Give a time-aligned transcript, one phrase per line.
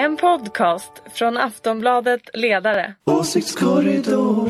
[0.00, 2.94] En podcast från Aftonbladet Ledare.
[3.04, 4.48] Åsiktskorridor.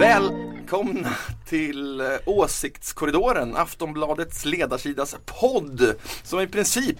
[0.00, 1.08] Välkomna
[1.48, 6.98] till eh, Åsiktskorridoren, Aftonbladets ledarsidas podd som i princip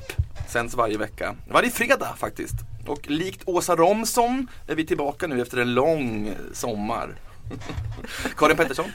[0.48, 1.36] sänds varje vecka.
[1.50, 2.54] Varje fredag faktiskt.
[2.86, 7.16] Och likt Åsa Romson är vi tillbaka nu efter en lång sommar.
[8.36, 8.90] Karin Pettersson,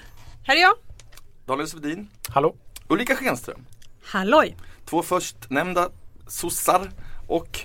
[0.45, 0.73] här är jag.
[1.45, 2.55] Daniel Svedin, Hallå?
[2.87, 3.65] Ulrika Schenström.
[4.03, 4.57] Halloj.
[4.85, 5.89] Två förstnämnda
[6.27, 6.91] sossar
[7.27, 7.59] och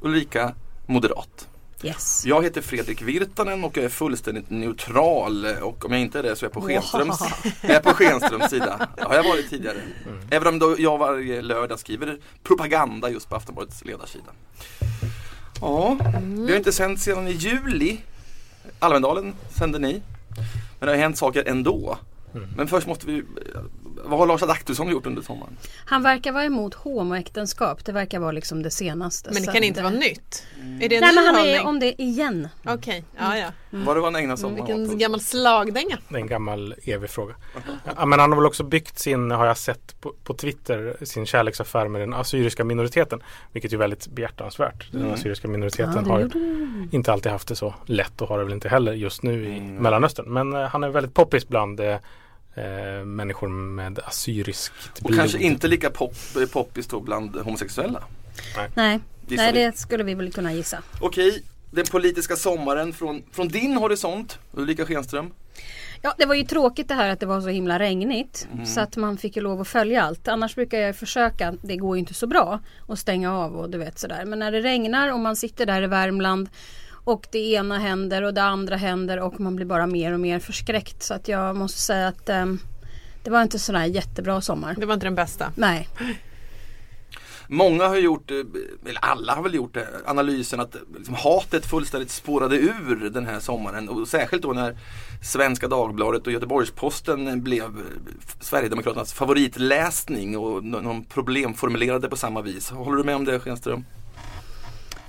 [0.00, 0.54] Ulrika
[0.86, 1.48] moderat.
[1.82, 2.22] Yes.
[2.26, 6.36] Jag heter Fredrik Virtanen och jag är fullständigt neutral och om jag inte är det
[6.36, 7.20] så är jag på Schenströms,
[7.62, 8.88] jag är på Schenströms sida.
[8.96, 9.76] Det har jag varit tidigare.
[10.30, 14.30] Även om då jag varje lördag skriver propaganda just på Aftonbladets ledarsida.
[15.60, 17.98] Ja, vi har inte sänt sedan i juli.
[18.78, 20.02] Almedalen sände ni.
[20.78, 21.98] Men det har hänt saker ändå.
[22.34, 22.48] Mm.
[22.56, 23.22] Men först måste vi,
[24.04, 25.56] vad har Lars Adaktusson gjort under sommaren?
[25.84, 27.84] Han verkar vara emot homoäktenskap.
[27.84, 29.30] Det verkar vara liksom det senaste.
[29.32, 30.46] Men det kan inte eh, vara nytt.
[30.80, 31.66] Är det en Nej ny men han är hållning?
[31.66, 32.48] om det igen.
[32.64, 33.46] Okej, ja ja.
[33.70, 34.98] Vad det var han ägnade Vilken åt?
[34.98, 35.98] gammal slagdänga.
[36.08, 37.34] Det är en gammal evig fråga.
[37.96, 41.26] Ja, men han har väl också byggt sin, har jag sett på, på Twitter, sin
[41.26, 43.22] kärleksaffär med den assyriska minoriteten.
[43.52, 44.92] Vilket är väldigt behjärtansvärt.
[44.92, 48.38] Den assyriska minoriteten Ja, har gjorde ju inte alltid haft det så lätt och har
[48.38, 49.74] det väl inte heller just nu i Mm.
[49.74, 50.26] Mellanöstern.
[50.32, 51.80] Men eh, han är väldigt poppis bland
[52.54, 56.14] eh, människor med assyriskt Och kanske inte lika pop,
[56.52, 58.02] poppis då bland homosexuella.
[58.74, 59.58] Nej, Nej vi.
[59.58, 60.82] det skulle vi väl kunna gissa.
[61.00, 65.30] Okej, den politiska sommaren från, från din horisont, Ulrika Schenström.
[66.02, 68.48] Ja det var ju tråkigt det här att det var så himla regnigt.
[68.66, 70.28] Så att man fick ju lov att följa allt.
[70.28, 73.78] Annars brukar jag försöka, det går ju inte så bra, att stänga av och du
[73.78, 74.24] vet sådär.
[74.24, 76.48] Men när det regnar och man sitter där i Värmland
[77.10, 80.38] och det ena händer och det andra händer och man blir bara mer och mer
[80.38, 81.02] förskräckt.
[81.02, 82.58] Så att jag måste säga att ehm,
[83.24, 84.76] det var inte sådär jättebra sommar.
[84.78, 85.52] Det var inte den bästa.
[85.54, 85.88] Nej.
[87.48, 88.36] Många har gjort, eh,
[88.86, 93.40] eller alla har väl gjort det, analysen att liksom, hatet fullständigt spårade ur den här
[93.40, 93.88] sommaren.
[93.88, 94.78] Och särskilt då när
[95.22, 97.84] Svenska Dagbladet och Göteborgs-Posten blev eh,
[98.40, 102.70] Sverigedemokraternas favoritläsning och någon problemformulerade på samma vis.
[102.70, 103.84] Håller du med om det Schenström?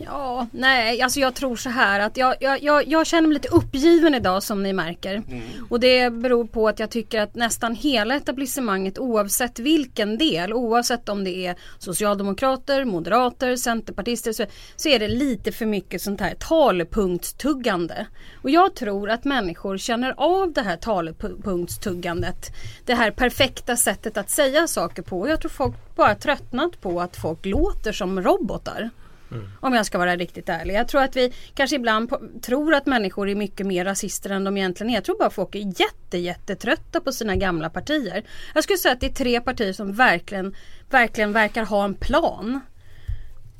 [0.06, 3.48] Ja, nej, alltså jag tror så här att jag, jag, jag, jag känner mig lite
[3.48, 5.24] uppgiven idag som ni märker.
[5.70, 11.10] Och det beror på att jag tycker att nästan hela etablissemanget oavsett vilken del, oavsett
[11.10, 14.46] om det är socialdemokrater, moderater, centerpartister så,
[14.76, 18.08] så är det lite för mycket sånt här talepunktstuggande.
[18.42, 22.56] Och jag tror att människor känner av det här talepunktstuggandet.
[22.86, 25.28] Det här perfekta sättet att säga saker på.
[25.28, 28.90] Jag tror folk bara tröttnat på att folk låter som robotar.
[29.32, 29.50] Mm.
[29.60, 30.74] Om jag ska vara riktigt ärlig.
[30.74, 34.44] Jag tror att vi kanske ibland på, tror att människor är mycket mer rasister än
[34.44, 34.94] de egentligen är.
[34.94, 38.24] Jag tror bara folk är jätte, jättetrötta på sina gamla partier.
[38.54, 40.56] Jag skulle säga att det är tre partier som verkligen,
[40.90, 42.60] verkligen verkar ha en plan.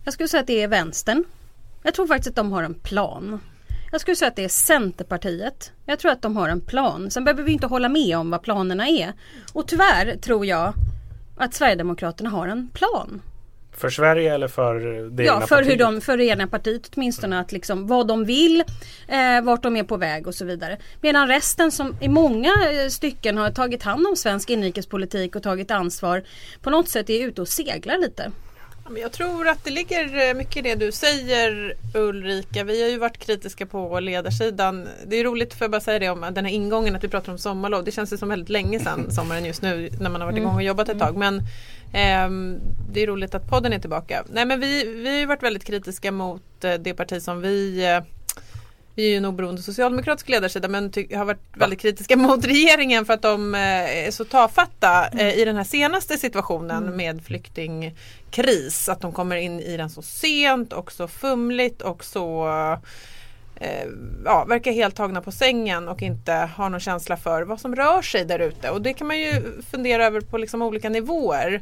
[0.04, 1.24] Jag skulle säga att det är vänstern.
[1.84, 3.40] Jag tror faktiskt att de har en plan.
[3.92, 5.72] Jag skulle säga att det är Centerpartiet.
[5.86, 7.12] Jag tror att de har en plan.
[7.12, 9.14] Sen behöver vi inte hålla med om vad planerna är.
[9.54, 10.74] Och tyvärr tror jag
[11.38, 13.22] att Sverigedemokraterna har en plan.
[13.82, 14.76] För Sverige eller för
[15.10, 15.80] det Ja, egna för, hur partiet?
[15.80, 17.40] de, för det egna partiet åtminstone.
[17.40, 18.64] Att liksom, vad de vill,
[19.08, 20.78] eh, vart de är på väg och så vidare.
[21.02, 25.72] Medan resten som i många eh, stycken har tagit hand om svensk inrikespolitik och tagit
[25.72, 26.24] ansvar
[26.62, 28.32] på något sätt är ute och seglar lite.
[28.98, 32.64] Jag tror att det ligger eh, mycket i det du säger Ulrika.
[32.64, 34.88] Vi har ju varit kritiska på ledarsidan.
[35.06, 37.32] Det är roligt, för jag bara säga det om den här ingången att vi pratar
[37.32, 37.84] om sommarlov.
[37.84, 40.56] Det känns ju som väldigt länge sedan sommaren just nu när man har varit igång
[40.56, 41.18] och jobbat ett tag.
[41.18, 41.42] Men
[41.94, 42.60] ehm,
[42.94, 44.24] det är roligt att podden är tillbaka.
[44.30, 47.86] Nej men vi, vi har ju varit väldigt kritiska mot eh, det parti som vi
[47.86, 48.04] eh,
[48.96, 53.14] vi är ju en oberoende socialdemokratisk ledarsida men har varit väldigt kritiska mot regeringen för
[53.14, 58.90] att de eh, är så tafatta eh, i den här senaste situationen med flyktingkris.
[58.90, 62.48] Att de kommer in i den så sent och så fumligt och så
[63.62, 63.88] eh,
[64.26, 68.02] ja, verkar helt tagna på sängen och inte har någon känsla för vad som rör
[68.02, 68.70] sig där ute.
[68.70, 71.62] Och det kan man ju fundera över på liksom olika nivåer.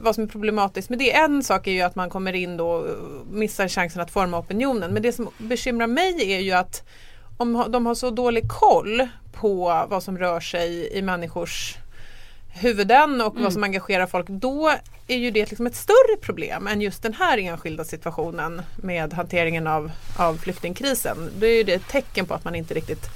[0.00, 1.16] Vad som är problematiskt med det.
[1.16, 2.86] En sak är ju att man kommer in då och
[3.30, 4.92] missar chansen att forma opinionen.
[4.92, 6.84] Men det som bekymrar mig är ju att
[7.36, 11.76] om de har så dålig koll på vad som rör sig i människors
[12.60, 14.72] huvuden och vad som engagerar folk, då
[15.06, 19.66] är ju det liksom ett större problem än just den här enskilda situationen med hanteringen
[19.66, 21.30] av, av flyktingkrisen.
[21.38, 23.10] Då är ju det ett tecken på att man inte riktigt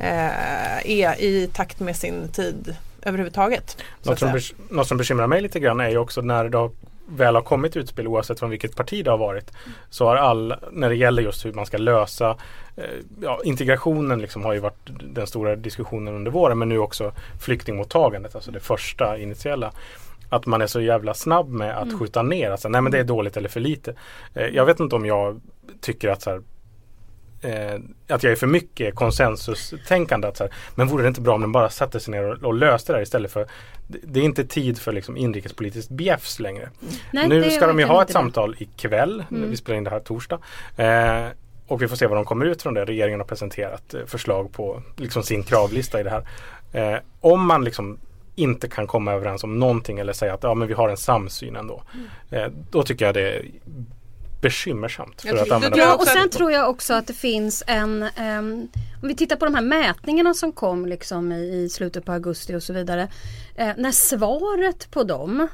[0.00, 3.76] eh, är i takt med sin tid överhuvudtaget.
[4.68, 6.70] något som bekymrar mig lite grann är ju också när det har
[7.08, 9.52] väl har kommit utspel oavsett från vilket parti det har varit
[9.90, 12.36] så har alla, när det gäller just hur man ska lösa
[12.76, 12.84] eh,
[13.22, 18.34] ja, integrationen liksom har ju varit den stora diskussionen under våren men nu också flyktingmottagandet,
[18.34, 19.72] alltså det första initiella
[20.28, 21.98] att man är så jävla snabb med att Mm.
[21.98, 22.50] skjuta ner.
[22.50, 23.94] Alltså, nej men det är dåligt eller för lite.
[24.34, 25.40] Eh, jag vet inte om jag
[25.80, 26.42] tycker att så här,
[27.42, 30.28] eh, att jag är för mycket konsensustänkande.
[30.28, 32.44] Att så här, men vore det inte bra om den bara satte sig ner och,
[32.44, 33.46] och löste det här istället för
[33.86, 36.70] det, det är inte tid för liksom inrikespolitiskt bjäfs längre.
[37.12, 38.12] Nej, nu ska de ju ha ett det.
[38.12, 39.24] samtal ikväll.
[39.30, 39.50] Mm.
[39.50, 40.38] Vi spelar in det här torsdag.
[40.76, 41.26] Eh,
[41.66, 42.84] och vi får se vad de kommer ut från det.
[42.84, 46.28] Regeringen har presenterat eh, förslag på liksom sin kravlista i det här.
[46.72, 47.98] Eh, om man liksom
[48.34, 51.56] inte kan komma överens om någonting eller säga att ja, men vi har en samsyn
[51.56, 51.82] ändå.
[51.94, 52.44] Mm.
[52.44, 53.42] Eh, då tycker jag det
[54.40, 55.22] bekymmersamt.
[55.22, 58.68] För att använda Ja och sen tror jag också att det finns en ehm,
[59.02, 62.54] Om vi tittar på de här mätningarna som kom liksom i, i slutet på augusti
[62.54, 63.08] och så vidare.
[63.56, 65.48] Eh, när svaret på dem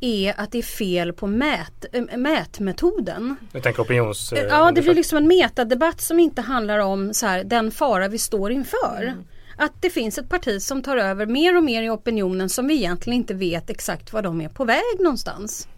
[0.00, 3.36] är att det är fel på mät, äh, mätmetoden.
[3.52, 4.32] Jag tänker opinions...
[4.32, 8.08] eh, Ja det blir liksom en metadebatt som inte handlar om så här, den fara
[8.08, 9.02] vi står inför.
[9.02, 9.24] Mm.
[9.56, 12.74] Att det finns ett parti som tar över mer och mer i opinionen som vi
[12.74, 15.68] egentligen inte vet exakt var de är på väg någonstans.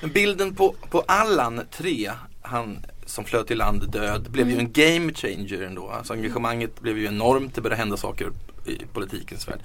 [0.00, 2.10] Men bilden på, på Allan 3,
[2.42, 5.88] han som flöt i land död, blev ju en game changer ändå.
[5.88, 8.32] Alltså engagemanget blev ju enormt, det började hända saker
[8.66, 9.60] i politikens värld.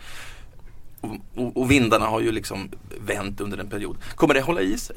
[1.02, 3.98] Och, och, och vindarna har ju liksom vänt under en period.
[4.16, 4.96] Kommer det hålla i sig?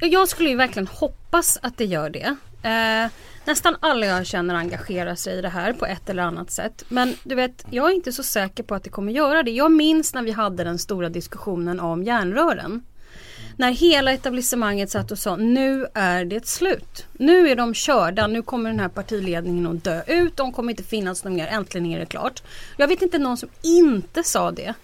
[0.00, 2.36] Ja, Jag skulle ju verkligen hoppas att det gör det.
[2.68, 3.10] Eh,
[3.44, 6.84] nästan alla jag känner engagerar sig i det här på ett eller annat sätt.
[6.88, 9.50] Men du vet, jag är inte så säker på att det kommer göra det.
[9.50, 12.82] Jag minns när vi hade den stora diskussionen om järnrören.
[13.56, 17.06] När hela etablissemanget satt och sa nu är det slut.
[17.12, 20.36] Nu är de körda, nu kommer den här partiledningen att dö ut.
[20.36, 22.42] De kommer inte finnas någon mer, äntligen är det klart.
[22.76, 24.74] Jag vet inte någon som inte sa det.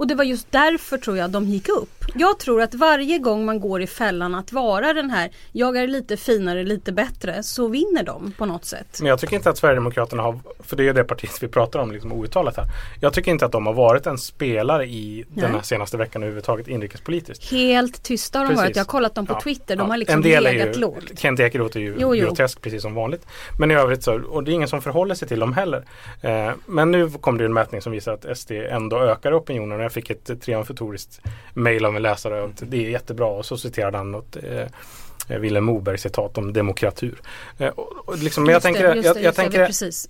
[0.00, 2.04] Och det var just därför tror jag de gick upp.
[2.14, 5.86] Jag tror att varje gång man går i fällan att vara den här, jag är
[5.86, 8.98] lite finare, lite bättre, så vinner de på något sätt.
[9.00, 11.92] Men jag tycker inte att Sverigedemokraterna har, för det är det partiet vi pratar om
[11.92, 12.66] liksom outtalat här.
[13.00, 15.64] Jag tycker inte att de har varit en spelare i den här Nej.
[15.64, 17.50] senaste veckan överhuvudtaget inrikespolitiskt.
[17.50, 18.64] Helt tysta har de Precis.
[18.64, 18.76] varit.
[18.76, 19.76] Jag har kollat dem på Ja, Twitter.
[19.76, 19.92] De ja.
[19.92, 21.18] har liksom en del legat ju, lågt.
[21.18, 22.26] Kent Ekeroth är ju Jo, jo.
[22.26, 23.26] grotesk precis som vanligt.
[23.58, 25.84] Men i övrigt så, och det är ingen som förhåller sig till dem heller.
[26.20, 29.89] Eh, men nu kom det en mätning som visar att SD ändå ökar opinionen.
[29.90, 31.20] Jag fick ett triumfatoriskt
[31.54, 35.64] mail av en läsare att det är jättebra och så citerade han något eh, Vilhelm
[35.64, 37.20] Moberg citat om demokratur.
[37.58, 39.58] Eh, och, och liksom, men jag det, det, tänker,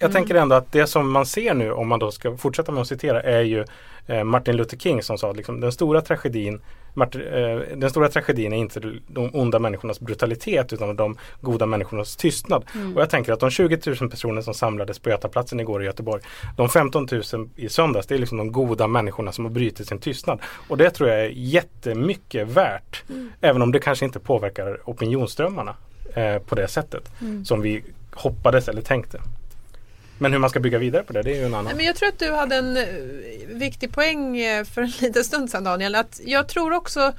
[0.01, 0.13] Mm.
[0.13, 2.89] tänker ändå att det som man ser nu om man då ska fortsätta med att
[2.89, 3.65] citera är ju
[4.07, 6.61] eh, Martin Luther King som sa att liksom, den stora tragedin eh,
[7.75, 12.65] den stora tragedin är inte de onda människornas brutalitet utan de goda människornas tystnad.
[12.75, 12.97] Mm.
[12.97, 16.23] Och jag tänker att de 20 000 personer som samlades på Götaplatsen igår i Göteborg
[16.57, 19.99] de 15 000 i söndags det är liksom de goda människorna som har brutit sin
[19.99, 20.39] tystnad.
[20.69, 23.03] Och det tror jag är jättemycket värt.
[23.09, 23.33] Mm.
[23.41, 25.75] Även om det kanske inte påverkar opinionsströmmarna
[26.15, 27.45] eh, på det sättet Mm.
[27.45, 27.83] som vi
[28.15, 29.21] hoppades eller tänkte.
[30.21, 31.77] Men hur man ska bygga vidare på det, det är ju en annan.
[31.77, 32.85] Men jag tror att du hade en eh,
[33.47, 35.95] viktig poäng eh, för en liten stund sedan Daniel.
[35.95, 37.13] Att jag tror också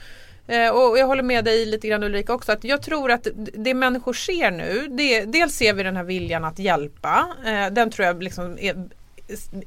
[0.48, 3.74] eh, och jag håller med dig lite grann Ulrika också att jag tror att det
[3.74, 7.28] människor ser nu det, Dels ser vi den här viljan att hjälpa
[7.72, 8.90] Den tror jag liksom är,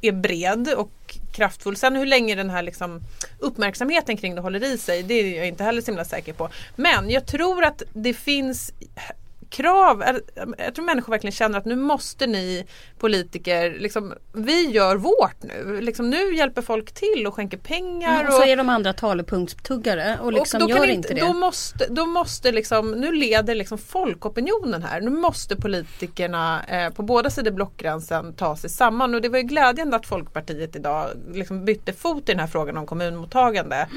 [0.00, 1.76] är bred och kraftfull.
[1.76, 3.00] Sen hur länge den här liksom
[3.38, 6.48] uppmärksamheten kring det håller i sig det är jag inte heller så himla säker på.
[6.76, 8.72] Men jag tror att det finns
[9.54, 10.04] krav,
[10.58, 12.66] jag tror människor verkligen känner att nu måste ni
[12.98, 15.80] politiker, liksom, vi gör vårt nu.
[15.80, 18.20] Liksom, nu hjälper folk till och skänker pengar.
[18.20, 21.20] Mm, och så är de andra talepunktstuggare och liksom och gör inte det.
[21.20, 25.00] Då måste, då måste liksom, nu leder liksom folkopinionen här.
[25.00, 29.14] Nu måste politikerna eh, på båda sidor blockgränsen ta sig samman.
[29.14, 32.76] Och det var ju glädjande att Folkpartiet idag liksom bytte fot i den här frågan
[32.76, 33.88] om kommunmottagande.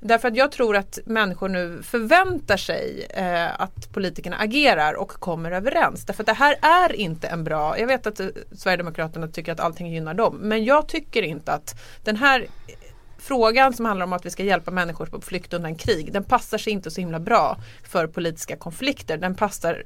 [0.00, 5.50] Därför att jag tror att människor nu förväntar sig eh, att politikerna agerar och kommer
[5.50, 6.04] överens.
[6.04, 9.60] Därför att det här är inte en bra, jag vet att eh, Sverigedemokraterna tycker att
[9.60, 10.36] allting gynnar dem.
[10.36, 12.74] Men jag tycker inte att den här eh,
[13.18, 16.58] frågan som handlar om att vi ska hjälpa människor på flykt undan krig, den passar
[16.58, 19.16] sig inte så himla bra för politiska konflikter.
[19.16, 19.82] Den passar,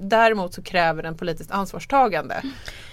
[0.00, 2.42] däremot så kräver den politiskt ansvarstagande.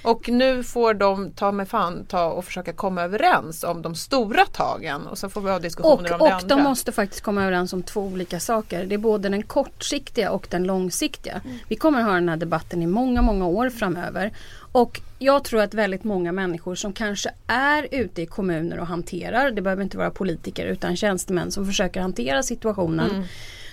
[0.03, 4.45] Och nu får de ta med fan ta och försöka komma överens om de stora
[4.45, 6.55] tagen och så får vi ha diskussioner om Och, det och andra.
[6.55, 8.85] de måste faktiskt komma överens om två olika saker.
[8.85, 11.41] Det är både den kortsiktiga och den långsiktiga.
[11.45, 11.57] Mm.
[11.67, 14.31] Vi kommer ha den här debatten i många, många år framöver.
[14.71, 19.51] Och jag tror att väldigt många människor som kanske är ute i kommuner och hanterar,
[19.51, 23.09] det behöver inte vara politiker utan tjänstemän som försöker hantera situationen.
[23.11, 23.23] Mm.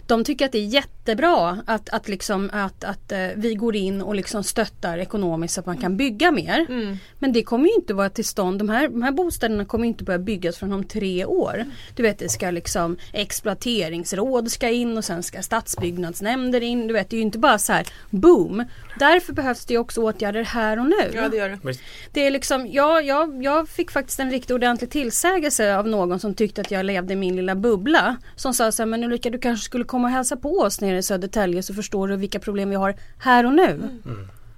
[0.06, 4.02] De tycker att det är jättebra att, att, liksom, att, att eh, vi går in
[4.02, 6.66] och liksom stöttar ekonomiskt så att man kan bygga mer.
[6.68, 6.96] Mm.
[7.18, 8.58] Men det kommer ju inte vara till stånd.
[8.58, 11.64] De här, de här bostäderna kommer inte börja byggas förrän om tre år.
[11.94, 16.86] Du vet det ska liksom exploateringsråd ska in och sen ska stadsbyggnadsnämnder in.
[16.86, 18.64] Du vet det är ju inte bara så här boom.
[18.98, 21.10] Därför behövs det också åtgärder här och nu.
[21.14, 21.78] Ja det gör det.
[22.12, 26.34] Det är liksom, ja, jag, jag fick faktiskt en riktigt ordentlig tillsägelse av någon som
[26.34, 28.16] tyckte att jag levde i min lilla bubbla.
[28.36, 30.98] Som sa så här, men Ulrika du kanske skulle komma och hälsa på oss nere
[30.98, 33.80] i Södertälje så förstår du vilka problem vi har här och nu.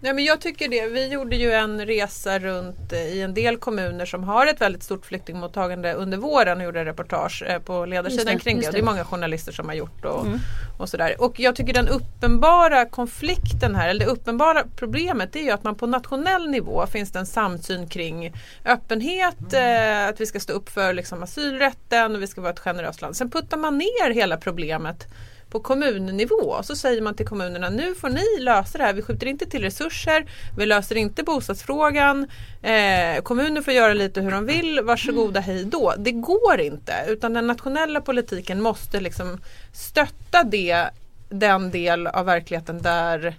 [0.00, 0.86] Nej, men jag tycker det.
[0.86, 4.82] Vi gjorde ju en resa runt eh, i en del kommuner som har ett väldigt
[4.82, 8.62] stort flyktingmottagande under våren och gjorde reportage eh, på ledarsidan det, kring det.
[8.62, 8.86] just Det är det.
[8.86, 10.38] många journalister som har gjort och, Mm.
[10.78, 11.14] och sådär.
[11.18, 15.74] Och jag tycker den uppenbara konflikten här, eller det uppenbara problemet är ju att man
[15.74, 18.32] på nationell nivå finns det en samsyn kring
[18.64, 22.58] öppenhet, eh, att vi ska stå upp för liksom, asylrätten och vi ska vara ett
[22.60, 23.16] generöst land.
[23.16, 25.06] Sen puttar man ner hela problemet
[25.50, 26.62] på kommunnivå.
[26.62, 28.92] Så säger man till kommunerna nu får ni lösa det här.
[28.92, 30.26] Vi skjuter inte till resurser.
[30.58, 32.26] Vi löser inte bostadsfrågan.
[32.62, 34.80] Eh, kommuner får göra lite hur de vill.
[34.80, 35.94] Varsågoda hej då.
[35.98, 36.92] Det går inte.
[37.08, 39.40] Utan den nationella politiken måste liksom
[39.72, 40.90] stötta det,
[41.28, 43.36] den del av verkligheten där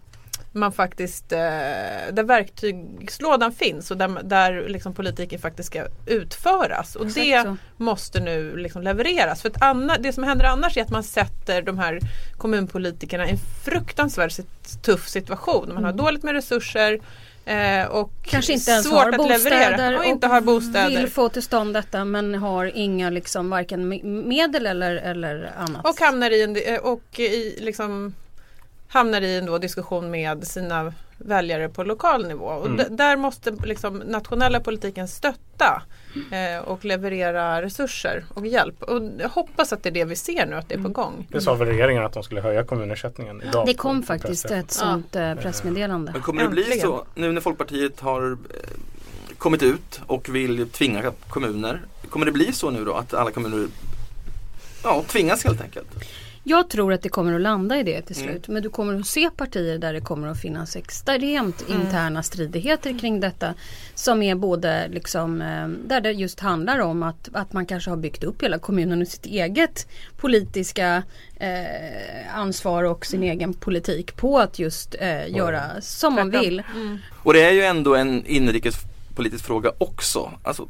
[0.58, 1.38] man faktiskt, eh,
[2.12, 6.96] där verktygslådan finns och där, där liksom politiken faktiskt ska utföras.
[6.96, 7.58] Och Exakt det så.
[7.78, 9.42] måste nu liksom levereras.
[9.42, 12.00] För att anna, det som händer annars är att man sätter de här
[12.38, 14.34] kommunpolitikerna i en fruktansvärt
[14.82, 15.74] tuff situation.
[15.74, 17.00] Man har dåligt med resurser
[17.46, 20.00] eh, och Kanske inte ens svårt har att bostäder leverera.
[20.00, 20.90] Och inte har bostäder.
[20.90, 25.88] vill få till stånd detta men har inga liksom varken me- medel eller, eller annat.
[25.88, 28.14] Och hamnar i en, eh, och i, liksom,
[28.98, 32.46] hamnar i en då diskussion med sina väljare på lokal nivå.
[32.46, 32.96] Och Mm.
[32.96, 35.82] där måste liksom nationella politiken stötta
[36.32, 38.84] eh, och leverera resurser och hjälp.
[38.84, 41.28] Och jag hoppas att det är det vi ser nu, att det är på gång.
[41.32, 43.66] Det sa väl regeringen att de skulle höja kommunersättningen idag.
[43.66, 46.12] det kom faktiskt ett sånt eh, pressmeddelande.
[46.12, 46.82] Men kommer det bli Äntligen.
[46.88, 48.38] så nu när Folkpartiet har eh,
[49.38, 51.82] kommit ut och vill tvinga kommuner.
[52.10, 53.68] Kommer det bli så nu då att alla kommuner
[54.84, 55.88] ja, tvingas helt enkelt?
[56.50, 58.30] Jag tror att det kommer att landa i det till Mm.
[58.30, 58.48] slut.
[58.48, 61.82] Men du kommer att se partier där det kommer att finnas extremt Mm.
[61.82, 63.54] interna stridigheter kring detta.
[63.96, 67.98] Som är både liksom, eh, där det just handlar om att, att man kanske har
[67.98, 69.88] byggt upp hela kommunen och sitt eget
[70.18, 71.04] politiska
[71.40, 76.64] eh, ansvar och sin egen politik på att just eh, göra som man vill.
[76.76, 76.98] Mm.
[77.24, 80.32] Och det är ju ändå en inrikespolitisk fråga också.
[80.44, 80.68] Alltså,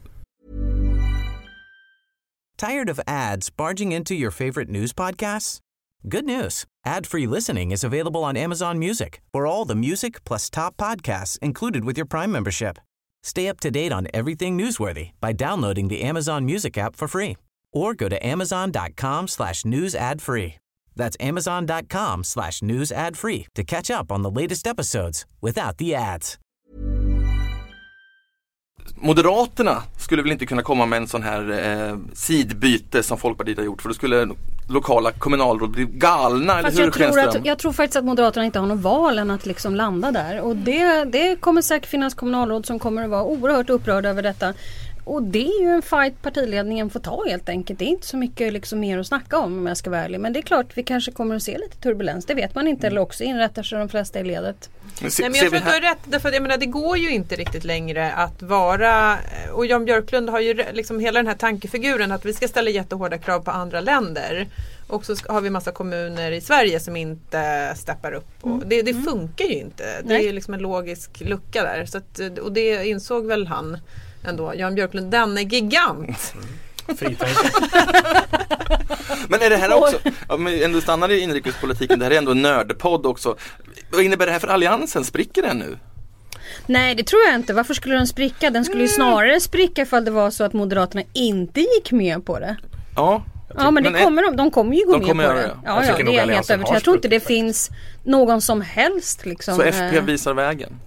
[2.60, 5.60] Tired of ads barging into your favorite news podcasts?
[6.04, 6.66] Good news.
[6.86, 11.84] Ad-free listening is available on Amazon Music for all the music plus top podcasts included
[11.84, 12.78] with your Prime membership.
[13.24, 17.36] Stay up to date on everything newsworthy by downloading the Amazon Music app for free
[17.74, 20.56] or go to amazon.com slash news ad free.
[20.96, 25.96] That's amazon.com slash news ad free to catch up on the latest episodes without the
[25.96, 26.38] ads.
[28.96, 33.66] Moderaterna skulle väl inte kunna komma med en sån här eh, sidbyte som Folkpartiet har
[33.66, 34.28] gjort för då skulle
[34.70, 37.42] lokala kommunalråd bli galna, Fast eller hur jag, tror Schenström?
[37.42, 40.42] att, jag tror faktiskt att Moderaterna inte har någon val än att liksom landa där.
[40.42, 44.54] Och det, det kommer säkert finnas kommunalråd som kommer att vara oerhört upprörda över detta.
[45.08, 47.80] Och det är ju en fight partiledningen får ta helt enkelt.
[47.80, 50.20] Det är inte så mycket liksom mer att snacka om om jag ska vara ärlig.
[50.20, 52.26] Men det är klart vi kanske kommer att se lite turbulens.
[52.26, 52.88] Det vet man inte.
[52.88, 54.70] Eller också inrättar sig de flesta i ledet.
[55.02, 55.98] Men se- Nej, men jag tror att du har rätt.
[56.06, 59.18] Därför att jag menar, det går ju inte riktigt längre att vara
[59.54, 63.18] och Jan Björklund har ju liksom hela den här tankefiguren att vi ska ställa jättehårda
[63.18, 64.48] krav på andra länder.
[64.88, 68.28] Och så har vi massa kommuner i Sverige som inte steppar upp.
[68.42, 69.84] Och det, det funkar ju inte.
[69.84, 70.08] Det Mm.
[70.08, 70.18] Nej.
[70.22, 71.86] är ju liksom en logisk lucka där.
[71.86, 73.78] Så att, och det insåg väl han
[74.24, 74.54] ändå.
[74.56, 76.34] Jan Björklund, denne gigant.
[76.98, 77.30] Fritänkare.
[79.30, 82.32] Men är det här också, ja, men ändå stannar i inrikespolitiken, det här är ändå
[82.32, 83.36] en nördpodd också.
[83.92, 85.04] Vad innebär det här för Alliansen?
[85.04, 85.78] Spricker den nu?
[86.66, 87.54] Nej det tror jag inte.
[87.54, 88.50] Varför skulle den spricka?
[88.50, 92.40] Den skulle ju snarare spricka ifall det var så att Moderaterna inte gick med på
[92.40, 92.56] det.
[92.96, 93.24] Ja.
[93.58, 95.30] Ja men det Men är- kommer de, de kommer ju gå De med kommer på
[95.30, 95.48] göra det.
[95.48, 95.54] det.
[95.66, 96.76] Ja, Jag ja, det är helt övertygad.
[96.76, 97.70] Jag tror inte det finns
[98.04, 99.56] någon som helst liksom.
[99.56, 100.80] Så FP eh, visar vägen.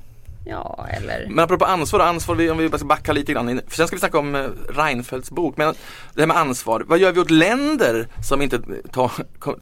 [0.45, 3.61] Ja eller Men apropå ansvar och ansvar, om vi bara ska backa lite grann.
[3.67, 5.57] För sen ska vi snacka om eh, Reinfeldts bok.
[5.57, 5.75] Men
[6.15, 8.61] det här med ansvar, vad gör vi åt länder som inte
[8.93, 9.13] tar,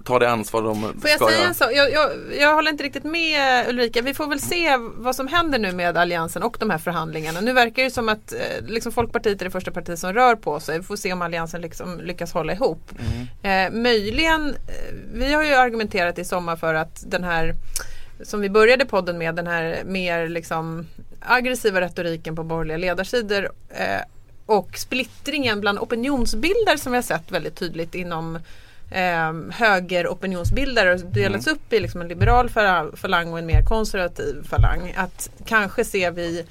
[0.04, 1.48] tar det ansvar de Får jag ska säga göra?
[1.48, 1.70] en sak?
[1.72, 4.02] Jag, jag, jag håller inte riktigt med Ulrika.
[4.02, 7.40] Vi får väl se vad som händer nu med Alliansen och de här förhandlingarna.
[7.40, 10.60] Nu verkar det som att eh, liksom Folkpartiet är det första partiet som rör på
[10.60, 10.78] sig.
[10.78, 12.92] Vi får se om Alliansen liksom lyckas hålla ihop.
[13.42, 17.54] Eh, möjligen, eh, vi har ju argumenterat i sommar för att den här
[18.22, 20.86] som vi började podden med, den här mer liksom
[21.20, 24.00] aggressiva retoriken på borgerliga ledarsidor eh,
[24.46, 28.36] och splittringen bland opinionsbilder som vi har sett väldigt tydligt inom
[28.90, 34.42] eh, högeropinionsbildare och delats upp i liksom en liberal fala- falang och en mer konservativ
[34.48, 34.94] falang.
[34.96, 36.44] Att kanske ser vi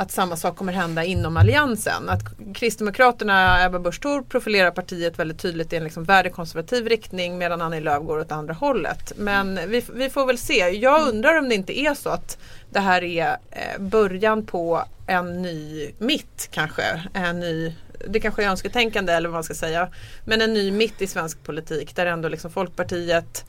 [0.00, 2.08] att samma sak kommer hända inom alliansen.
[2.08, 2.22] Att
[2.54, 7.80] Kristdemokraterna, Ebba Busch Thor profilerar partiet väldigt tydligt i en liksom värdekonservativ riktning medan Annie
[7.80, 9.12] Lööf går åt andra hållet.
[9.16, 10.68] Men vi, vi får väl se.
[10.68, 12.38] Jag undrar om det inte är så att
[12.70, 16.82] det här är eh, början på en ny mitt kanske.
[17.14, 17.74] En ny
[18.08, 19.88] det kanske är önsketänkande eller vad man ska säga.
[20.24, 23.44] Men en ny mitt i svensk politik där ändå liksom Folkpartiet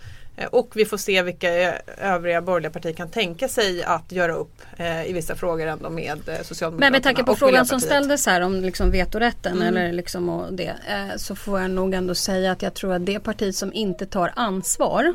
[0.51, 4.61] och vi får se vilka eh, övriga borgerliga partier kan tänka sig att göra upp
[4.77, 8.25] eh, i vissa frågor ändå med eh, Socialdemokraterna Men med tanke på frågan som ställdes
[8.25, 9.67] här om liksom vetorätten Mm.
[9.67, 10.75] eller liksom och det.
[10.89, 14.05] Eh, så får jag nog ändå säga att jag tror att det parti som inte
[14.05, 15.13] tar ansvar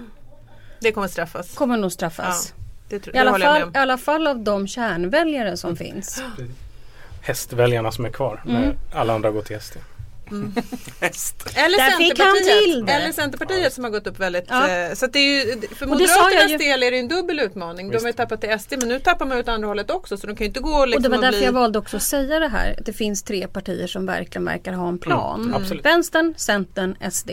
[0.80, 1.54] Det kommer straffas.
[1.54, 2.54] kommer nog straffas.
[2.88, 3.70] Det, tror, I, alla fall.
[3.74, 6.22] I alla fall av de kärnväljare som finns.
[7.22, 8.62] Hästväljarna som är kvar Mm.
[8.62, 9.76] när alla andra går till SD.
[11.00, 11.36] Häst.
[11.54, 12.92] Eller Där fick han till Centerpartiet, det.
[12.92, 14.44] eller Centerpartiet som har gått upp väldigt.
[14.48, 14.68] Ja.
[14.68, 17.40] eh, Så att det är ju, för Och Moderaternas ju- del är det en dubbel
[17.40, 17.86] utmaning.
[17.88, 18.02] De Visst.
[18.04, 20.36] har ju tappat till SD men nu tappar man ut andra hållet också så de
[20.36, 21.44] kan ju inte gå Och liksom det var och därför bli...
[21.46, 22.74] jag valde också att säga det här.
[22.78, 25.54] Att det finns tre partier som verkligen verkar ha en plan.
[25.54, 25.80] Mm.
[25.82, 27.30] Vänstern, Centern, SD.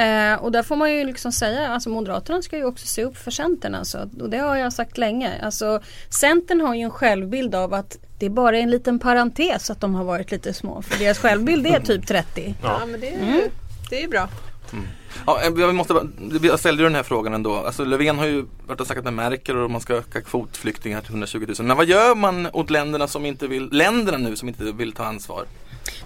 [0.00, 3.16] Eh, och där får man ju liksom säga, alltså Moderaterna ska ju också se upp
[3.16, 4.08] för Centern alltså.
[4.20, 5.30] Och det har jag sagt länge.
[5.44, 5.80] Alltså
[6.10, 9.94] Centern har ju en självbild av att det är bara en liten parentes att de
[9.94, 10.82] har varit lite små.
[10.82, 12.54] För deras självbild är typ 30.
[12.62, 13.40] Ja men det är ju Mm.
[13.90, 14.28] det är ju bra.
[15.26, 15.94] Ja, jag, måste,
[16.42, 17.56] jag ställde ju den här frågan ändå.
[17.56, 21.10] Alltså Löfven har ju varit och snackat med Merkel och man ska öka kvotflyktingar till
[21.10, 21.66] 120 000.
[21.66, 25.04] Men vad gör man åt länderna som inte vill, länderna nu som inte vill ta
[25.04, 25.44] ansvar?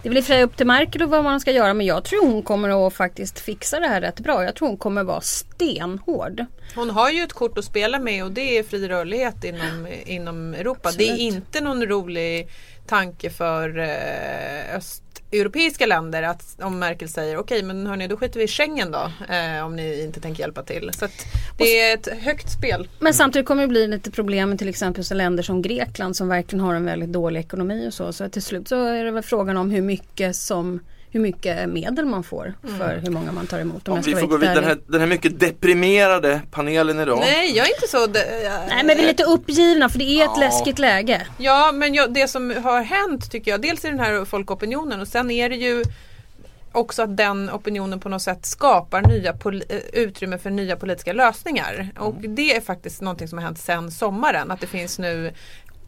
[0.02, 2.42] Det blir Freja upp till Merkel och vad man ska göra men jag tror hon
[2.42, 4.44] kommer att faktiskt fixa det här rätt bra.
[4.44, 6.44] Jag tror hon kommer vara stenhård.
[6.74, 10.54] Hon har ju ett kort att spela med och det är fri rörlighet inom, inom
[10.54, 10.90] Europa.
[10.98, 11.34] Det är Absolut.
[11.34, 12.48] inte någon rolig
[12.86, 14.80] tanke för eh,
[15.34, 19.10] östeuropeiska länder att om Merkel säger okej men hörni då skiter vi i Schengen då
[19.34, 20.90] eh, om ni inte tänker hjälpa till.
[20.92, 21.08] Så
[21.58, 22.88] det är ett högt spel.
[22.98, 26.28] Men samtidigt kommer det bli lite problem med till exempel så länder som Grekland som
[26.28, 28.12] verkligen har en väldigt dålig ekonomi och så.
[28.12, 30.80] Så till slut så är det väl frågan om hur mycket som
[31.14, 33.88] hur mycket medel man får för hur många man tar emot.
[33.88, 34.54] Om Om jag ska vi får gå vidare.
[34.54, 37.18] Den här, den här mycket deprimerade panelen idag.
[37.20, 38.06] Nej jag är inte så...
[38.06, 38.18] de-
[38.68, 40.40] Nej men vi är lite uppgivna för det är ett Ja.
[40.40, 41.26] läskigt läge.
[41.38, 45.08] Ja men jag, det som har hänt tycker jag, dels är den här folkopinionen och
[45.08, 45.84] sen är det ju
[46.72, 49.30] också att den opinionen på något sätt skapar nya
[49.68, 51.88] eh, utrymme för nya politiska lösningar.
[51.98, 54.50] Och det är faktiskt någonting som har hänt sedan sommaren.
[54.50, 55.32] Att det finns nu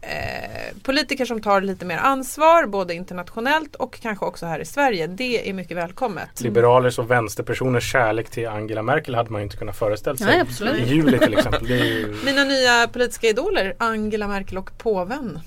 [0.01, 5.07] eh, politiker som tar lite mer ansvar både internationellt och kanske också här i Sverige.
[5.07, 6.41] Det är mycket välkommet.
[6.41, 10.27] Liberalers och vänsterpersoners kärlek till Angela Merkel hade man ju inte kunnat föreställa sig.
[10.27, 10.75] Nej, absolut.
[10.87, 11.67] I juli till exempel.
[11.67, 12.17] Det är ju...
[12.25, 15.39] Mina nya politiska idoler, Angela Merkel och påven.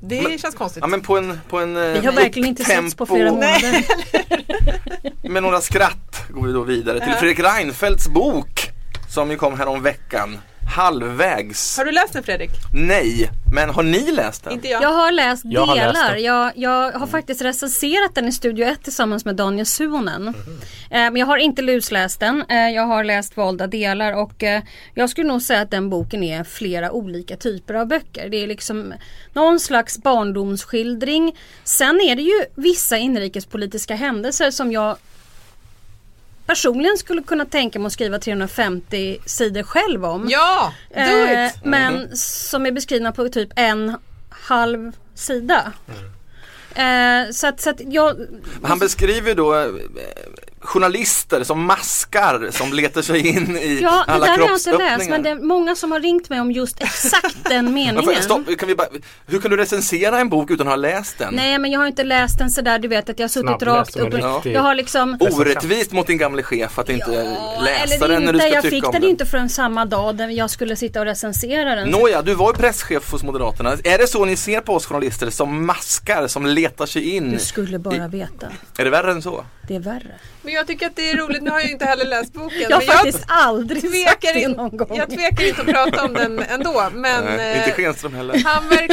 [0.00, 0.80] Det Men- känns konstigt.
[0.80, 3.84] Ja men på en, på en Vi har verkligen inte setts på flera månader.
[5.28, 8.70] Med några skratt går vi då vidare till Fredrik Reinfeldts bok
[9.08, 10.38] som ju kom här om veckan.
[10.72, 11.76] Halvvägs.
[11.78, 12.50] Har du läst den Fredrik?
[12.74, 14.52] Nej, men har ni läst den?
[14.52, 14.82] Inte jag.
[14.82, 15.92] Jag har läst Jag har delar.
[15.92, 16.22] läst den.
[16.22, 20.28] jag, jag har faktiskt recenserat den i Studio 1 tillsammans med Daniel Suonen.
[20.28, 20.34] Eh,
[20.90, 22.44] men jag har inte lusläst den.
[22.48, 24.62] Eh, jag har läst valda delar och eh,
[24.94, 28.28] jag skulle nog säga att den boken är flera olika typer av böcker.
[28.28, 28.94] Det är liksom
[29.32, 31.36] någon slags barndomsskildring.
[31.64, 34.96] Sen är det ju vissa inrikespolitiska händelser som jag
[36.46, 40.28] personligen skulle kunna tänka mig att skriva 350 sidor själv om.
[40.30, 41.54] Ja, do Eh, it!
[41.64, 43.96] Men som är beskrivna på typ en
[44.30, 45.72] halv sida.
[46.74, 48.16] Eh, så att, så att jag...
[48.62, 49.66] Han beskriver då eh,
[50.64, 54.46] journalister som maskar som letar sig in i Ja, det alla där har jag inte
[54.48, 54.98] kroppsöppningar.
[54.98, 58.22] läst men det är många som har ringt mig om just exakt den Men meningen.
[58.22, 58.88] stopp, kan vi bara,
[59.26, 61.34] hur kan du recensera en bok utan att ha läst den?
[61.34, 63.96] Nej men jag har inte läst den sådär du vet att jag har suttit Snabbläst
[63.96, 64.14] rakt upp.
[64.14, 67.10] riktig- Jag har liksom Orättvist mot din gamle chef att inte
[67.64, 69.10] läsa eller den när du ska jag tycka fick om den den.
[69.10, 71.88] inte förrän samma dag där jag skulle sitta och recensera den.
[71.88, 73.72] Nåja, du var ju presschef hos Moderaterna.
[73.84, 77.30] Är det så ni ser på oss journalister som maskar, som letar sig in?
[77.30, 78.46] Du skulle bara i- veta.
[78.78, 79.44] Är det värre än så?
[79.68, 80.14] Det är värre.
[80.52, 82.60] Men jag tycker att det är roligt, nu har jag ju inte heller läst boken.
[82.70, 84.96] Jag har men faktiskt aldrig sagt det in, någon gång.
[84.96, 86.88] jag tvekar inte att prata om den ändå.
[86.92, 88.42] Men Nej, eh, inte Schenström heller.
[88.44, 88.90] han verk,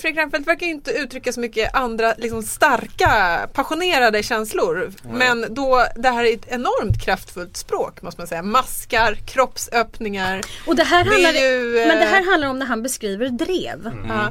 [0.00, 4.92] Fredrik Reinfeldt verkar inte uttrycka så mycket andra liksom starka, passionerade känslor.
[5.12, 8.42] Men då, det här är ett enormt kraftfullt språk måste man säga.
[8.42, 10.40] Maskar, kroppsöppningar.
[10.66, 12.82] Och det här Det handlar, är ju, eh, men det här handlar om när han
[12.82, 13.92] beskriver drev.
[14.08, 14.26] Ja.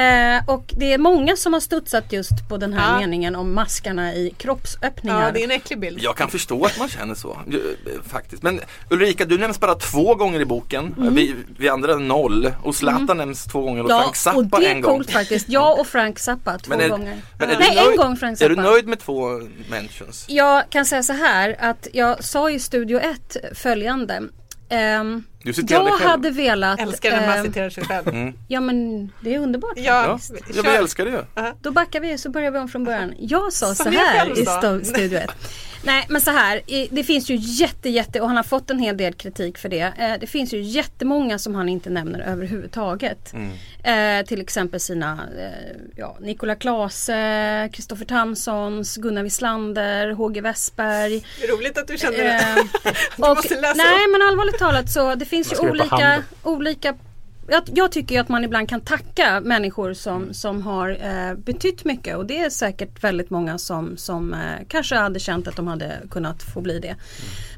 [0.00, 2.98] Eh, och det är många som har studsat just på den här Ja.
[3.00, 5.24] meningen om maskarna i kroppsöppningar.
[5.26, 5.91] ja, det är en äcklig bild.
[5.92, 6.02] Nils.
[6.04, 8.42] Jag kan förstå att man känner så eh, faktiskt.
[8.42, 10.94] Men Ulrika, du nämns bara två gånger i boken.
[10.98, 11.14] Mm.
[11.14, 12.52] Vi, vi andra noll.
[12.62, 14.96] Och Zlatan nämns två gånger och Frank och Zappa det är en gång.
[14.96, 15.48] coolt faktiskt.
[15.48, 17.16] Jag och Frank Zappa två är- gånger.
[17.38, 18.62] men är du Nej, en nöjd- gång Frank Är Zappa.
[18.62, 19.28] du nöjd med två
[19.70, 20.24] mentions?
[20.28, 24.22] Jag kan säga så här att jag sa i Studio 1 följande.
[24.68, 26.10] Ehm, Du citerade jag själv.
[26.10, 26.80] hade velat...
[26.80, 28.32] Älskar när man citerar sig själv.
[28.48, 29.72] Ja men det är underbart.
[29.76, 30.78] Ja, Ja, ja vi kör.
[30.78, 31.22] älskar det ju.
[31.60, 33.14] Då backar vi så börjar vi om från början.
[33.18, 35.30] Jag sa Som så jag här i sto- Studio 1.
[35.84, 38.96] Nej men så här, det finns ju jätte jätte och han har fått en hel
[38.96, 39.92] del kritik för det.
[39.98, 43.32] Eh, Det finns ju jättemånga som han inte nämner överhuvudtaget.
[43.84, 51.24] Eh, till exempel sina eh, ja, Nikola Klase, Kristoffer Tamsons, Gunnar Wislander, HG Westberg.
[51.48, 52.32] Roligt att du kände det.
[52.34, 54.10] Eh, Du och, måste läsa nej upp.
[54.12, 56.94] men allvarligt talat så det finns ju olika, olika
[57.48, 60.34] jag, jag tycker att man ibland kan tacka människor som, Mm.
[60.34, 64.96] som har eh, betytt mycket och det är säkert väldigt många som, som eh, kanske
[64.96, 66.96] hade känt att de hade kunnat få bli det.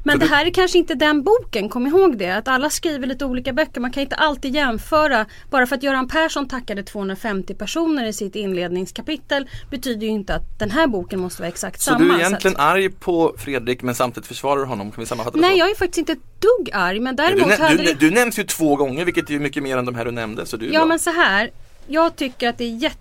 [0.03, 2.31] Men det här är kanske inte den boken, kom ihåg det.
[2.31, 3.81] Att alla skriver lite olika böcker.
[3.81, 5.25] Man kan inte alltid jämföra.
[5.49, 10.59] Bara för att Göran Persson tackade 250 personer i sitt inledningskapitel betyder ju inte att
[10.59, 11.99] den här boken måste vara exakt Så samma.
[11.99, 14.91] du är Så att- egentligen arg på Fredrik men samtidigt försvarar du honom?
[14.91, 15.59] Kan vi sammanfatta det Nej så?
[15.59, 17.93] jag är faktiskt inte ett dugg arg men du, däremot hade du, det...
[17.99, 20.45] du nämns ju två gånger vilket är mycket mer än de här du nämnde.
[20.45, 20.85] Så du Ja bra.
[20.85, 21.51] men så här.
[21.87, 22.91] Jag tycker att det är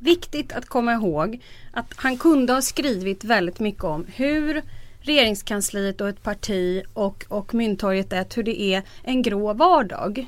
[0.00, 1.40] jätteviktigt att komma ihåg
[1.72, 4.62] att han kunde ha skrivit väldigt mycket om hur
[5.00, 10.26] regeringskansliet och ett parti och, och Mynttorget 1 hur det är en grå vardag.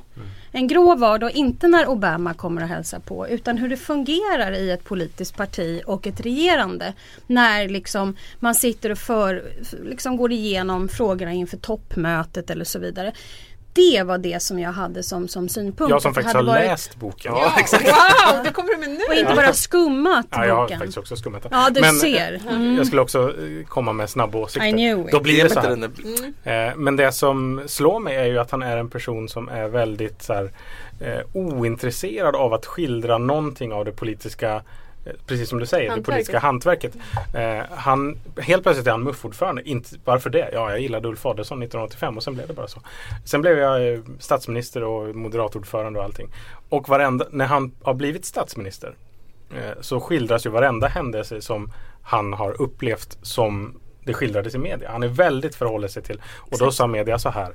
[0.52, 4.70] En grå vardag, inte när Obama kommer och hälsa på utan hur det fungerar i
[4.70, 6.92] ett politiskt parti och ett regerande.
[7.26, 9.44] När liksom man sitter och för,
[9.84, 13.12] liksom går igenom frågorna inför toppmötet eller så vidare.
[13.72, 15.90] Det var det som jag hade som, som synpunkt.
[15.90, 17.32] Jag som faktiskt har hade varit- läst boken.
[17.36, 17.84] Ja, exakt.
[17.84, 19.00] Wow, det kommer du med nu.
[19.08, 20.78] och inte bara skummat Ja, jag har boken.
[20.78, 21.52] faktiskt också skummat den.
[21.54, 22.32] Ja, du Men, ser.
[22.46, 22.76] eh, Mm.
[22.76, 24.68] Jag skulle också eh, komma med snabba åsikter.
[24.68, 25.12] I knew it.
[25.12, 25.76] Då blir det så här.
[25.76, 29.48] där- Eh, Men det som slår mig är ju att han är en person som
[29.48, 30.50] är väldigt så här,
[31.00, 34.62] eh, ointresserad av att skildra någonting av det politiska
[35.26, 36.06] Precis som du säger, Hantverket.
[36.06, 36.96] det politiska hantverket.
[37.34, 39.62] Eh, han, helt plötsligt är han MUF-ordförande.
[39.68, 40.50] Inte, varför det?
[40.52, 42.80] Ja, jag gillade Ulf Adelsohn 1985 och sen blev det bara så.
[43.24, 46.28] Sen blev jag eh, statsminister och moderatordförande och allting.
[46.68, 48.94] Och varenda, när han har blivit statsminister
[49.50, 54.90] eh, så skildras ju varenda händelse som han har upplevt som det skildrades i media.
[54.90, 56.22] Han är väldigt förhåller sig till.
[56.38, 57.54] Och då sa media så här.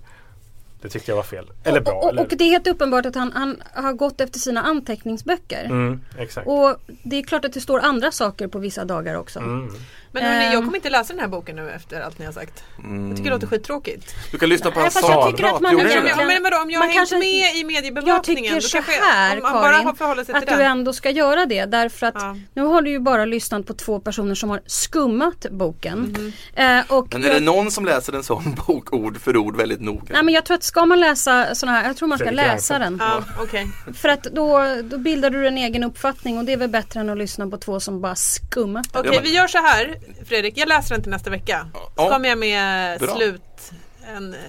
[0.86, 1.52] Det tyckte jag var fel.
[1.64, 1.94] Eller bra.
[1.94, 4.62] och, eller, och, och det är helt uppenbart att han, han har gått efter sina
[4.62, 5.66] anteckningsböcker.
[5.66, 6.48] mm, exakt.
[6.48, 9.40] Och det är klart att det står andra saker på vissa dagar också.
[9.40, 9.74] Mm.
[10.22, 10.66] Men hörni, jag Ehm.
[10.66, 12.64] kommer inte läsa den här boken nu efter allt ni har sagt.
[13.08, 14.16] Jag tycker det låter skittråkigt.
[14.32, 16.96] Du kan lyssna på hans jag tycker att man Men, men, om jag Man har
[16.96, 20.36] hängt med i Jag mediebevakningen tycker då så här om man bara har Karin, sig
[20.36, 20.72] att till du den.
[20.72, 22.36] ändå ska göra det därför att Ja.
[22.54, 26.00] nu har du ju bara lyssnat på två personer som har skummat boken.
[26.00, 26.34] Mhm.
[26.56, 29.82] Eh, och Men är det någon som läser en sån bok ord för ord väldigt
[29.82, 30.02] noga?
[30.10, 32.46] Nej men jag tror att ska man läsa sådana här, jag tror man ska Fredrik
[32.48, 32.98] läsa den.
[33.02, 33.68] Ja, okej.
[33.94, 37.10] För att då, då bildar du en egen uppfattning och det är väl bättre än
[37.10, 38.88] att lyssna på två som bara skummat.
[38.94, 41.68] Okej, men- vi gör så här Fredrik, jag läser den till nästa vecka.
[41.74, 42.10] Så Ja.
[42.10, 43.16] kommer jag med Bra.
[43.16, 43.72] slut,
[44.16, 44.40] en eh,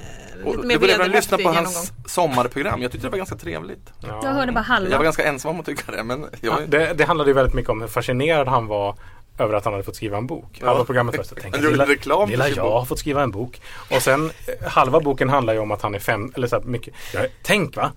[0.45, 2.83] Och lite du mer borde även lyssna på hans sommarprogram.
[2.83, 3.93] Jag tyckte det var ganska trevligt.
[4.01, 4.21] Ja.
[4.23, 4.91] Jag hörde bara halva.
[4.91, 6.03] Jag var ganska ensam om att tycka det.
[6.03, 8.97] Men jag, Ja, det, det handlade ju väldigt mycket om hur fascinerad han var
[9.39, 10.59] över att han hade fått skriva en bok.
[10.61, 10.67] Ja.
[10.67, 13.61] Halva programmet var så tänk lilla, reklam lilla jag har fått skriva en bok.
[13.91, 16.63] Och sen eh, halva boken handlar ju om att han är fem, eller så här
[16.63, 16.95] mycket.
[17.43, 17.93] Tänk va!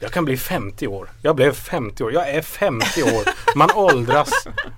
[0.00, 1.10] Jag kan bli 50 år.
[1.22, 2.12] Jag blev 50 år.
[2.12, 3.24] Jag är 50 år.
[3.56, 4.30] Man åldras.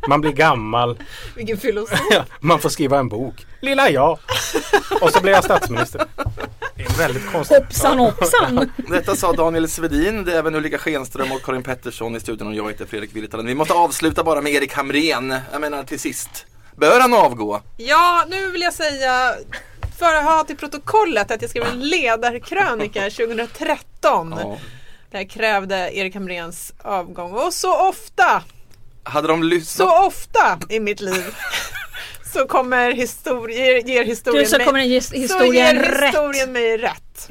[0.08, 0.98] Man blir gammal.
[1.36, 2.00] Vilken filosof.
[2.40, 3.46] Man får skriva en bok.
[3.60, 4.18] Lilla jag.
[5.00, 6.04] Och så blev jag statsminister.
[6.76, 7.58] Det är väldigt konstigt.
[7.58, 8.72] Hoppsan hoppsan!
[8.76, 12.54] Detta sa Daniel Svedin, det är även Ulrika Schenström och Karin Pettersson i studion och
[12.54, 13.46] jag heter Fredrik Virtanen.
[13.46, 15.34] Vi måste avsluta bara med Erik Hamrén.
[15.52, 16.46] Jag menar till sist.
[16.76, 17.60] Bör han avgå?
[17.76, 19.34] Ja, nu vill jag säga
[19.98, 24.34] för att ha till protokollet att jag skrev en ledarkrönika 2013.
[24.40, 24.58] Ja.
[25.10, 27.32] Där jag krävde Erik Hamréns avgång.
[27.32, 28.42] Och så ofta,
[29.02, 29.88] Hade de lyssnat?
[29.88, 31.24] så ofta i mitt liv
[32.32, 36.04] så kommer historier, ger historien Du så mig, kommer ge så historien ger rätt.
[36.14, 37.28] historien mig rätt.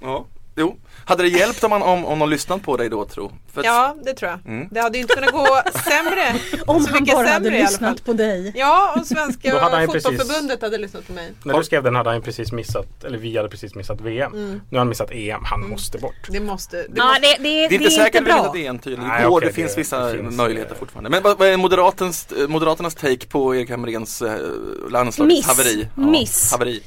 [0.00, 0.26] Ja.
[0.60, 0.76] Jo.
[1.04, 3.32] Hade det hjälpt om, man, om, om de lyssnat på dig då tro?
[3.54, 4.52] För Ja, det tror jag.
[4.52, 4.68] Mm.
[4.70, 5.46] Det hade ju inte kunnat gå
[5.84, 6.34] sämre.
[6.66, 8.52] Om så han bara hade lyssnat på dig.
[8.54, 11.32] Ja, om Då Svenska hade ju precis- fotbollförbundet hade lyssnat på mig.
[11.44, 14.32] När du skrev den hade han precis missat, eller vi hade precis missat VM.
[14.32, 15.40] Nu har han missat EM.
[15.44, 16.14] Han måste bort.
[16.28, 16.76] Det måste...
[16.76, 18.50] Det Ja, måste det, det, Det är inte det säkert att bra.
[18.54, 19.00] det är entydigt.
[19.02, 21.10] Nej, Det går, okej, det finns det vissa finns, möjligheter eh, fortfarande.
[21.10, 25.88] Men vad, är Moderaternas, eh, Moderaternas take på Erik Hamréns eh, landslagshaveri?
[25.94, 26.10] Miss.
[26.10, 26.52] Miss.
[26.52, 26.82] haveri.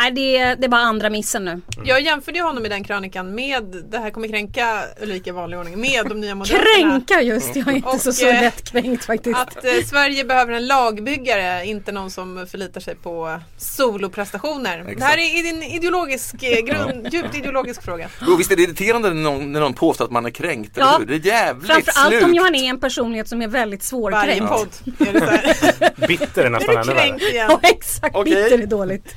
[0.00, 1.60] Nej, det, är- det är bara andra missen nu.
[1.84, 5.80] Jag jämförde honom i den krönikan med, det här kommer kränka Ulrika i vanlig ordning,
[5.80, 6.70] med de nya moderaterna.
[6.74, 9.38] Kränka just, jag är inte Och, så, så eh, lättkränkt faktiskt.
[9.40, 14.94] Att eh, Sverige behöver en lagbyggare, inte någon som förlitar sig på soloprestationer.
[14.98, 18.08] Det här är en ideologisk, eh, grund, djupt ideologisk fråga.
[18.26, 20.88] Jo, visst är det irriterande när någon, när någon påstår att man är kränkt, Ja.
[20.96, 21.06] eller hur?
[21.18, 22.22] Det är jävligt Framförallt slut.
[22.24, 24.48] om man är en personlighet som är väldigt Varje svårkränkt.
[24.48, 24.68] podd
[25.08, 25.92] är det så här.
[26.08, 27.18] Bitter är nästan ännu värre.
[27.34, 28.34] Ja exakt, Okej.
[28.34, 29.14] bitter är dåligt.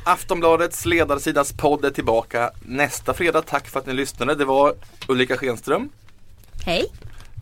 [0.71, 3.41] Aftonbladets ledarsidas podd är tillbaka nästa fredag.
[3.41, 4.35] Tack för att ni lyssnade.
[4.35, 4.73] Det var
[5.07, 5.89] Ulrika Schenström.
[6.65, 6.85] Hej.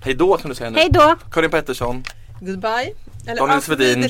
[0.04, 0.78] Hej då kan du säga nu.
[0.78, 1.16] Hej då.
[1.32, 2.04] Karin Pettersson
[2.42, 2.94] Goodbye.
[3.28, 4.04] Eller Daniel Svedin.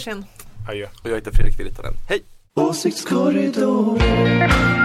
[0.70, 0.88] Adjö.
[1.04, 1.94] och jag heter Fredrik Virtanen.
[2.10, 2.22] Hej!
[2.56, 4.79] Åsiktskorridoren